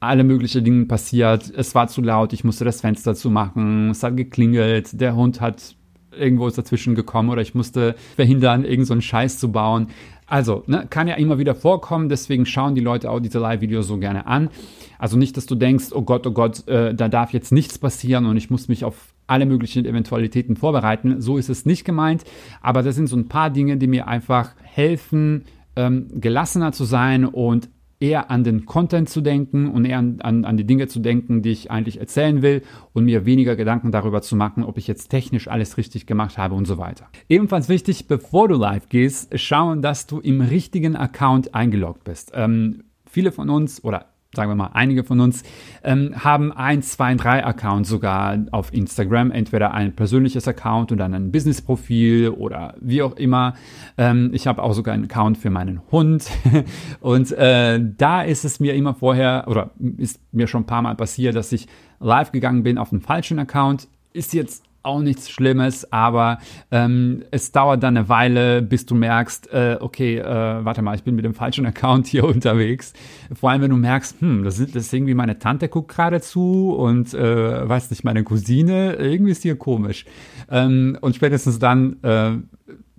alle 0.00 0.24
möglichen 0.24 0.64
Dinge 0.64 0.86
passiert. 0.86 1.52
Es 1.56 1.74
war 1.74 1.88
zu 1.88 2.00
laut, 2.02 2.32
ich 2.32 2.44
musste 2.44 2.64
das 2.64 2.80
Fenster 2.80 3.14
zumachen, 3.14 3.90
es 3.90 4.02
hat 4.02 4.16
geklingelt, 4.16 5.00
der 5.00 5.16
Hund 5.16 5.40
hat 5.40 5.76
irgendwo 6.18 6.48
ist 6.48 6.58
dazwischen 6.58 6.94
gekommen 6.94 7.30
oder 7.30 7.42
ich 7.42 7.54
musste 7.54 7.94
verhindern, 8.16 8.64
irgend 8.64 8.86
so 8.86 9.00
Scheiß 9.00 9.38
zu 9.38 9.52
bauen. 9.52 9.88
Also, 10.26 10.62
ne, 10.66 10.86
kann 10.90 11.08
ja 11.08 11.14
immer 11.14 11.38
wieder 11.38 11.54
vorkommen, 11.54 12.08
deswegen 12.08 12.44
schauen 12.44 12.74
die 12.74 12.80
Leute 12.80 13.10
auch 13.10 13.20
diese 13.20 13.38
Live-Videos 13.38 13.86
so 13.86 13.98
gerne 13.98 14.26
an. 14.26 14.50
Also 14.98 15.16
nicht, 15.16 15.36
dass 15.36 15.46
du 15.46 15.54
denkst, 15.54 15.86
oh 15.92 16.02
Gott, 16.02 16.26
oh 16.26 16.32
Gott, 16.32 16.66
äh, 16.68 16.94
da 16.94 17.08
darf 17.08 17.32
jetzt 17.32 17.52
nichts 17.52 17.78
passieren 17.78 18.26
und 18.26 18.36
ich 18.36 18.50
muss 18.50 18.68
mich 18.68 18.84
auf 18.84 19.14
alle 19.26 19.46
möglichen 19.46 19.84
Eventualitäten 19.84 20.56
vorbereiten. 20.56 21.20
So 21.20 21.38
ist 21.38 21.48
es 21.48 21.64
nicht 21.66 21.84
gemeint, 21.84 22.24
aber 22.60 22.82
das 22.82 22.96
sind 22.96 23.06
so 23.06 23.16
ein 23.16 23.28
paar 23.28 23.50
Dinge, 23.50 23.76
die 23.76 23.86
mir 23.86 24.08
einfach 24.08 24.50
helfen, 24.62 25.44
ähm, 25.76 26.08
gelassener 26.14 26.72
zu 26.72 26.84
sein 26.84 27.24
und 27.24 27.70
eher 28.00 28.30
an 28.30 28.44
den 28.44 28.64
Content 28.64 29.08
zu 29.08 29.20
denken 29.20 29.68
und 29.68 29.84
eher 29.84 29.98
an, 29.98 30.20
an, 30.20 30.44
an, 30.44 30.56
die 30.56 30.66
Dinge 30.66 30.86
zu 30.86 31.00
denken, 31.00 31.42
die 31.42 31.50
ich 31.50 31.70
eigentlich 31.70 31.98
erzählen 31.98 32.42
will 32.42 32.62
und 32.92 33.04
mir 33.04 33.26
weniger 33.26 33.56
Gedanken 33.56 33.90
darüber 33.90 34.22
zu 34.22 34.36
machen, 34.36 34.62
ob 34.62 34.78
ich 34.78 34.86
jetzt 34.86 35.08
technisch 35.08 35.48
alles 35.48 35.76
richtig 35.76 36.06
gemacht 36.06 36.38
habe 36.38 36.54
und 36.54 36.66
so 36.66 36.78
weiter. 36.78 37.08
Ebenfalls 37.28 37.68
wichtig, 37.68 38.06
bevor 38.06 38.48
du 38.48 38.56
live 38.56 38.88
gehst, 38.88 39.38
schauen, 39.38 39.82
dass 39.82 40.06
du 40.06 40.20
im 40.20 40.40
richtigen 40.40 40.96
Account 40.96 41.54
eingeloggt 41.54 42.04
bist. 42.04 42.30
Ähm, 42.34 42.84
viele 43.04 43.32
von 43.32 43.50
uns 43.50 43.82
oder 43.82 44.06
sagen 44.38 44.52
wir 44.52 44.54
mal, 44.54 44.70
einige 44.72 45.02
von 45.02 45.18
uns 45.18 45.42
ähm, 45.82 46.14
haben 46.16 46.52
ein, 46.52 46.80
zwei, 46.82 47.12
drei 47.16 47.44
Accounts 47.44 47.88
sogar 47.88 48.38
auf 48.52 48.72
Instagram. 48.72 49.32
Entweder 49.32 49.74
ein 49.74 49.96
persönliches 49.96 50.46
Account 50.46 50.92
oder 50.92 51.06
ein 51.06 51.32
Business-Profil 51.32 52.28
oder 52.28 52.74
wie 52.80 53.02
auch 53.02 53.16
immer. 53.16 53.54
Ähm, 53.96 54.30
ich 54.32 54.46
habe 54.46 54.62
auch 54.62 54.74
sogar 54.74 54.94
einen 54.94 55.04
Account 55.04 55.38
für 55.38 55.50
meinen 55.50 55.80
Hund. 55.90 56.30
Und 57.00 57.32
äh, 57.32 57.80
da 57.96 58.22
ist 58.22 58.44
es 58.44 58.60
mir 58.60 58.74
immer 58.74 58.94
vorher, 58.94 59.46
oder 59.48 59.72
ist 59.96 60.20
mir 60.30 60.46
schon 60.46 60.62
ein 60.62 60.66
paar 60.66 60.82
Mal 60.82 60.94
passiert, 60.94 61.34
dass 61.34 61.50
ich 61.50 61.66
live 61.98 62.30
gegangen 62.30 62.62
bin 62.62 62.78
auf 62.78 62.92
einen 62.92 63.00
falschen 63.00 63.40
Account. 63.40 63.88
Ist 64.12 64.34
jetzt 64.34 64.67
auch 64.82 65.00
nichts 65.00 65.30
Schlimmes, 65.30 65.92
aber 65.92 66.38
ähm, 66.70 67.24
es 67.30 67.52
dauert 67.52 67.82
dann 67.82 67.96
eine 67.96 68.08
Weile, 68.08 68.62
bis 68.62 68.86
du 68.86 68.94
merkst, 68.94 69.52
äh, 69.52 69.76
okay, 69.80 70.18
äh, 70.18 70.24
warte 70.64 70.82
mal, 70.82 70.94
ich 70.94 71.02
bin 71.02 71.14
mit 71.14 71.24
dem 71.24 71.34
falschen 71.34 71.66
Account 71.66 72.06
hier 72.06 72.24
unterwegs. 72.28 72.92
Vor 73.32 73.50
allem, 73.50 73.62
wenn 73.62 73.70
du 73.70 73.76
merkst, 73.76 74.20
hm, 74.20 74.44
das 74.44 74.58
ist, 74.58 74.74
das 74.74 74.84
ist 74.84 74.92
irgendwie 74.92 75.14
meine 75.14 75.38
Tante 75.38 75.68
guckt 75.68 75.94
gerade 75.94 76.20
zu 76.20 76.74
und 76.74 77.12
äh, 77.14 77.68
weiß 77.68 77.90
nicht, 77.90 78.04
meine 78.04 78.24
Cousine, 78.24 78.94
irgendwie 78.94 79.32
ist 79.32 79.42
hier 79.42 79.56
komisch. 79.56 80.04
Ähm, 80.50 80.96
und 81.00 81.16
spätestens 81.16 81.58
dann 81.58 82.02
äh, 82.02 82.38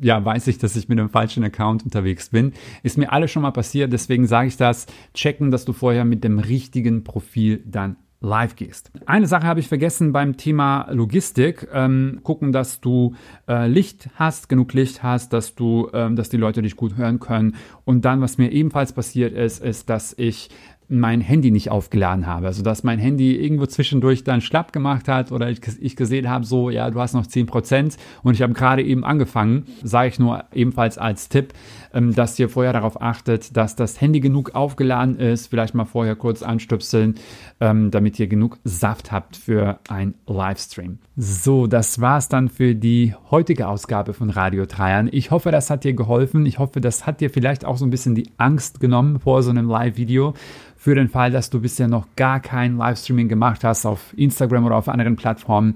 ja, 0.01 0.23
weiß 0.23 0.47
ich, 0.47 0.57
dass 0.57 0.75
ich 0.75 0.87
mit 0.87 0.97
dem 0.97 1.09
falschen 1.09 1.43
Account 1.43 1.83
unterwegs 1.83 2.29
bin. 2.29 2.53
Ist 2.83 2.97
mir 2.97 3.11
alles 3.11 3.31
schon 3.31 3.41
mal 3.41 3.51
passiert, 3.51 3.91
deswegen 3.91 4.27
sage 4.27 4.47
ich 4.47 4.57
das. 4.57 4.85
Checken, 5.13 5.51
dass 5.51 5.65
du 5.65 5.73
vorher 5.73 6.05
mit 6.05 6.23
dem 6.23 6.39
richtigen 6.39 7.03
Profil 7.03 7.61
dann 7.65 7.97
live 8.21 8.55
gehst. 8.55 8.91
Eine 9.05 9.27
Sache 9.27 9.47
habe 9.47 9.59
ich 9.59 9.67
vergessen 9.67 10.11
beim 10.11 10.35
Thema 10.35 10.87
Logistik. 10.91 11.67
Ähm, 11.73 12.19
gucken, 12.23 12.51
dass 12.51 12.81
du 12.81 13.15
äh, 13.47 13.67
Licht 13.67 14.09
hast, 14.15 14.49
genug 14.49 14.73
Licht 14.73 15.03
hast, 15.03 15.31
dass 15.31 15.55
du, 15.55 15.89
ähm, 15.93 16.15
dass 16.15 16.29
die 16.29 16.37
Leute 16.37 16.61
dich 16.61 16.75
gut 16.75 16.97
hören 16.97 17.19
können. 17.19 17.55
Und 17.85 18.03
dann, 18.05 18.21
was 18.21 18.37
mir 18.37 18.51
ebenfalls 18.51 18.93
passiert 18.93 19.33
ist, 19.33 19.63
ist, 19.63 19.89
dass 19.89 20.13
ich 20.17 20.49
mein 20.89 21.21
Handy 21.21 21.51
nicht 21.51 21.69
aufgeladen 21.69 22.25
habe. 22.25 22.47
Also 22.47 22.63
dass 22.63 22.83
mein 22.83 22.97
Handy 22.97 23.35
irgendwo 23.35 23.67
zwischendurch 23.67 24.23
dann 24.23 24.41
schlapp 24.41 24.73
gemacht 24.73 25.07
hat 25.07 25.31
oder 25.31 25.49
ich, 25.49 25.61
ich 25.79 25.95
gesehen 25.95 26.27
habe, 26.29 26.45
so, 26.45 26.71
ja, 26.71 26.89
du 26.89 26.99
hast 26.99 27.13
noch 27.13 27.27
10% 27.27 27.97
und 28.23 28.33
ich 28.33 28.41
habe 28.41 28.53
gerade 28.53 28.83
eben 28.83 29.05
angefangen, 29.05 29.65
sage 29.83 30.09
ich 30.09 30.19
nur 30.19 30.45
ebenfalls 30.51 30.97
als 30.97 31.29
Tipp, 31.29 31.53
dass 31.91 32.37
ihr 32.39 32.49
vorher 32.49 32.73
darauf 32.73 33.01
achtet, 33.01 33.55
dass 33.57 33.75
das 33.75 33.99
Handy 33.99 34.19
genug 34.19 34.55
aufgeladen 34.55 35.17
ist, 35.17 35.47
vielleicht 35.47 35.73
mal 35.73 35.85
vorher 35.85 36.15
kurz 36.15 36.43
anstöpseln, 36.43 37.15
ähm, 37.59 37.91
damit 37.91 38.19
ihr 38.19 38.27
genug 38.27 38.59
Saft 38.63 39.11
habt 39.11 39.37
für 39.37 39.79
ein 39.89 40.13
Livestream. 40.27 40.99
So, 41.15 41.67
das 41.67 41.99
war's 41.99 42.29
dann 42.29 42.49
für 42.49 42.75
die 42.75 43.13
heutige 43.29 43.67
Ausgabe 43.67 44.13
von 44.13 44.29
Radio 44.29 44.65
Dreiern. 44.65 45.09
Ich 45.11 45.31
hoffe, 45.31 45.51
das 45.51 45.69
hat 45.69 45.83
dir 45.83 45.93
geholfen. 45.93 46.45
Ich 46.45 46.59
hoffe, 46.59 46.79
das 46.79 47.05
hat 47.05 47.21
dir 47.21 47.29
vielleicht 47.29 47.65
auch 47.65 47.77
so 47.77 47.85
ein 47.85 47.89
bisschen 47.89 48.15
die 48.15 48.29
Angst 48.37 48.79
genommen 48.79 49.19
vor 49.19 49.43
so 49.43 49.49
einem 49.49 49.67
Live-Video 49.67 50.33
für 50.77 50.95
den 50.95 51.09
Fall, 51.09 51.29
dass 51.29 51.49
du 51.49 51.59
bisher 51.59 51.89
noch 51.89 52.07
gar 52.15 52.39
kein 52.39 52.77
Livestreaming 52.77 53.27
gemacht 53.27 53.65
hast 53.65 53.85
auf 53.85 54.13
Instagram 54.15 54.65
oder 54.65 54.77
auf 54.77 54.87
anderen 54.87 55.17
Plattformen. 55.17 55.73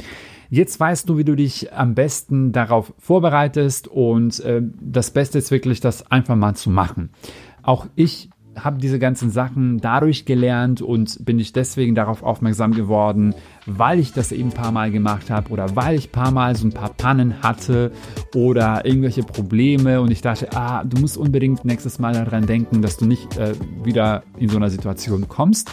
Jetzt 0.53 0.79
weißt 0.79 1.09
du, 1.09 1.17
wie 1.17 1.23
du 1.23 1.35
dich 1.35 1.73
am 1.73 1.95
besten 1.95 2.51
darauf 2.51 2.93
vorbereitest 2.99 3.87
und 3.87 4.39
äh, 4.41 4.61
das 4.79 5.09
Beste 5.09 5.39
ist 5.39 5.49
wirklich, 5.49 5.79
das 5.79 6.11
einfach 6.11 6.35
mal 6.35 6.53
zu 6.53 6.69
machen. 6.69 7.09
Auch 7.63 7.87
ich 7.95 8.29
habe 8.55 8.77
diese 8.77 8.99
ganzen 8.99 9.31
Sachen 9.31 9.79
dadurch 9.79 10.25
gelernt 10.25 10.79
und 10.79 11.25
bin 11.25 11.39
ich 11.39 11.53
deswegen 11.53 11.95
darauf 11.95 12.21
aufmerksam 12.21 12.73
geworden, 12.73 13.33
weil 13.65 13.97
ich 13.97 14.13
das 14.13 14.31
eben 14.31 14.49
ein 14.49 14.53
paar 14.53 14.71
Mal 14.71 14.91
gemacht 14.91 15.31
habe 15.31 15.49
oder 15.49 15.75
weil 15.75 15.95
ich 15.95 16.09
ein 16.09 16.11
paar 16.11 16.29
Mal 16.29 16.55
so 16.55 16.67
ein 16.67 16.71
paar 16.71 16.93
Pannen 16.93 17.41
hatte 17.41 17.91
oder 18.35 18.85
irgendwelche 18.85 19.23
Probleme 19.23 20.01
und 20.01 20.11
ich 20.11 20.21
dachte, 20.21 20.49
ah, 20.53 20.83
du 20.83 21.01
musst 21.01 21.17
unbedingt 21.17 21.65
nächstes 21.65 21.97
Mal 21.97 22.13
daran 22.13 22.45
denken, 22.45 22.83
dass 22.83 22.97
du 22.97 23.07
nicht 23.07 23.37
äh, 23.37 23.55
wieder 23.83 24.21
in 24.37 24.49
so 24.49 24.57
einer 24.57 24.69
Situation 24.69 25.27
kommst. 25.27 25.71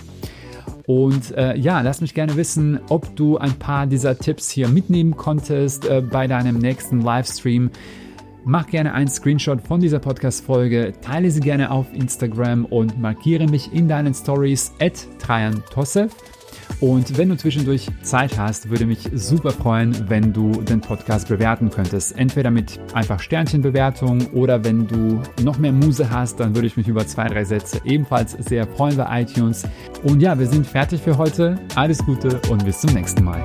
Und 0.91 1.31
äh, 1.37 1.57
ja, 1.57 1.83
lass 1.83 2.01
mich 2.01 2.15
gerne 2.15 2.35
wissen, 2.35 2.81
ob 2.89 3.15
du 3.15 3.39
ein 3.39 3.53
paar 3.61 3.87
dieser 3.87 4.19
Tipps 4.19 4.51
hier 4.51 4.67
mitnehmen 4.67 5.17
konntest 5.17 5.87
äh, 5.87 6.03
bei 6.03 6.27
deinem 6.27 6.59
nächsten 6.59 7.01
Livestream. 7.01 7.71
Mach 8.45 8.67
gerne 8.67 8.93
einen 8.93 9.07
Screenshot 9.07 9.61
von 9.61 9.79
dieser 9.79 10.01
Podcast-Folge, 10.01 10.95
teile 11.01 11.31
sie 11.31 11.39
gerne 11.39 11.71
auf 11.71 11.87
Instagram 11.95 12.65
und 12.65 13.01
markiere 13.01 13.47
mich 13.47 13.73
in 13.73 13.87
deinen 13.87 14.15
Stories 14.15 14.73
at 14.81 15.07
Trajan 15.21 15.63
Tossev. 15.73 16.13
Und 16.81 17.19
wenn 17.19 17.29
du 17.29 17.37
zwischendurch 17.37 17.89
Zeit 18.03 18.39
hast, 18.39 18.71
würde 18.71 18.87
mich 18.87 19.11
super 19.15 19.51
freuen, 19.51 20.09
wenn 20.09 20.33
du 20.33 20.51
den 20.63 20.81
Podcast 20.81 21.29
bewerten 21.29 21.71
könntest. 21.71 22.19
Entweder 22.19 22.51
mit 22.51 22.81
einfach 22.95 23.21
Sternchenbewertung 23.21 24.27
oder 24.33 24.65
wenn 24.65 24.87
du 24.87 25.21
noch 25.43 25.59
mehr 25.59 25.73
Muse 25.73 26.11
hast, 26.11 26.41
dann 26.41 26.55
würde 26.55 26.67
ich 26.67 26.77
mich 26.77 26.89
über 26.89 27.07
zwei, 27.07 27.29
drei 27.29 27.45
Sätze 27.45 27.81
ebenfalls 27.85 28.33
sehr 28.33 28.67
freuen 28.67 28.97
bei 28.97 29.23
iTunes. 29.23 29.65
Und 30.03 30.21
ja, 30.21 30.39
wir 30.39 30.47
sind 30.47 30.67
fertig 30.67 31.01
für 31.01 31.19
heute. 31.19 31.59
Alles 31.75 31.99
Gute 31.99 32.41
und 32.51 32.65
bis 32.65 32.81
zum 32.81 32.93
nächsten 32.95 33.25
Mal. 33.25 33.45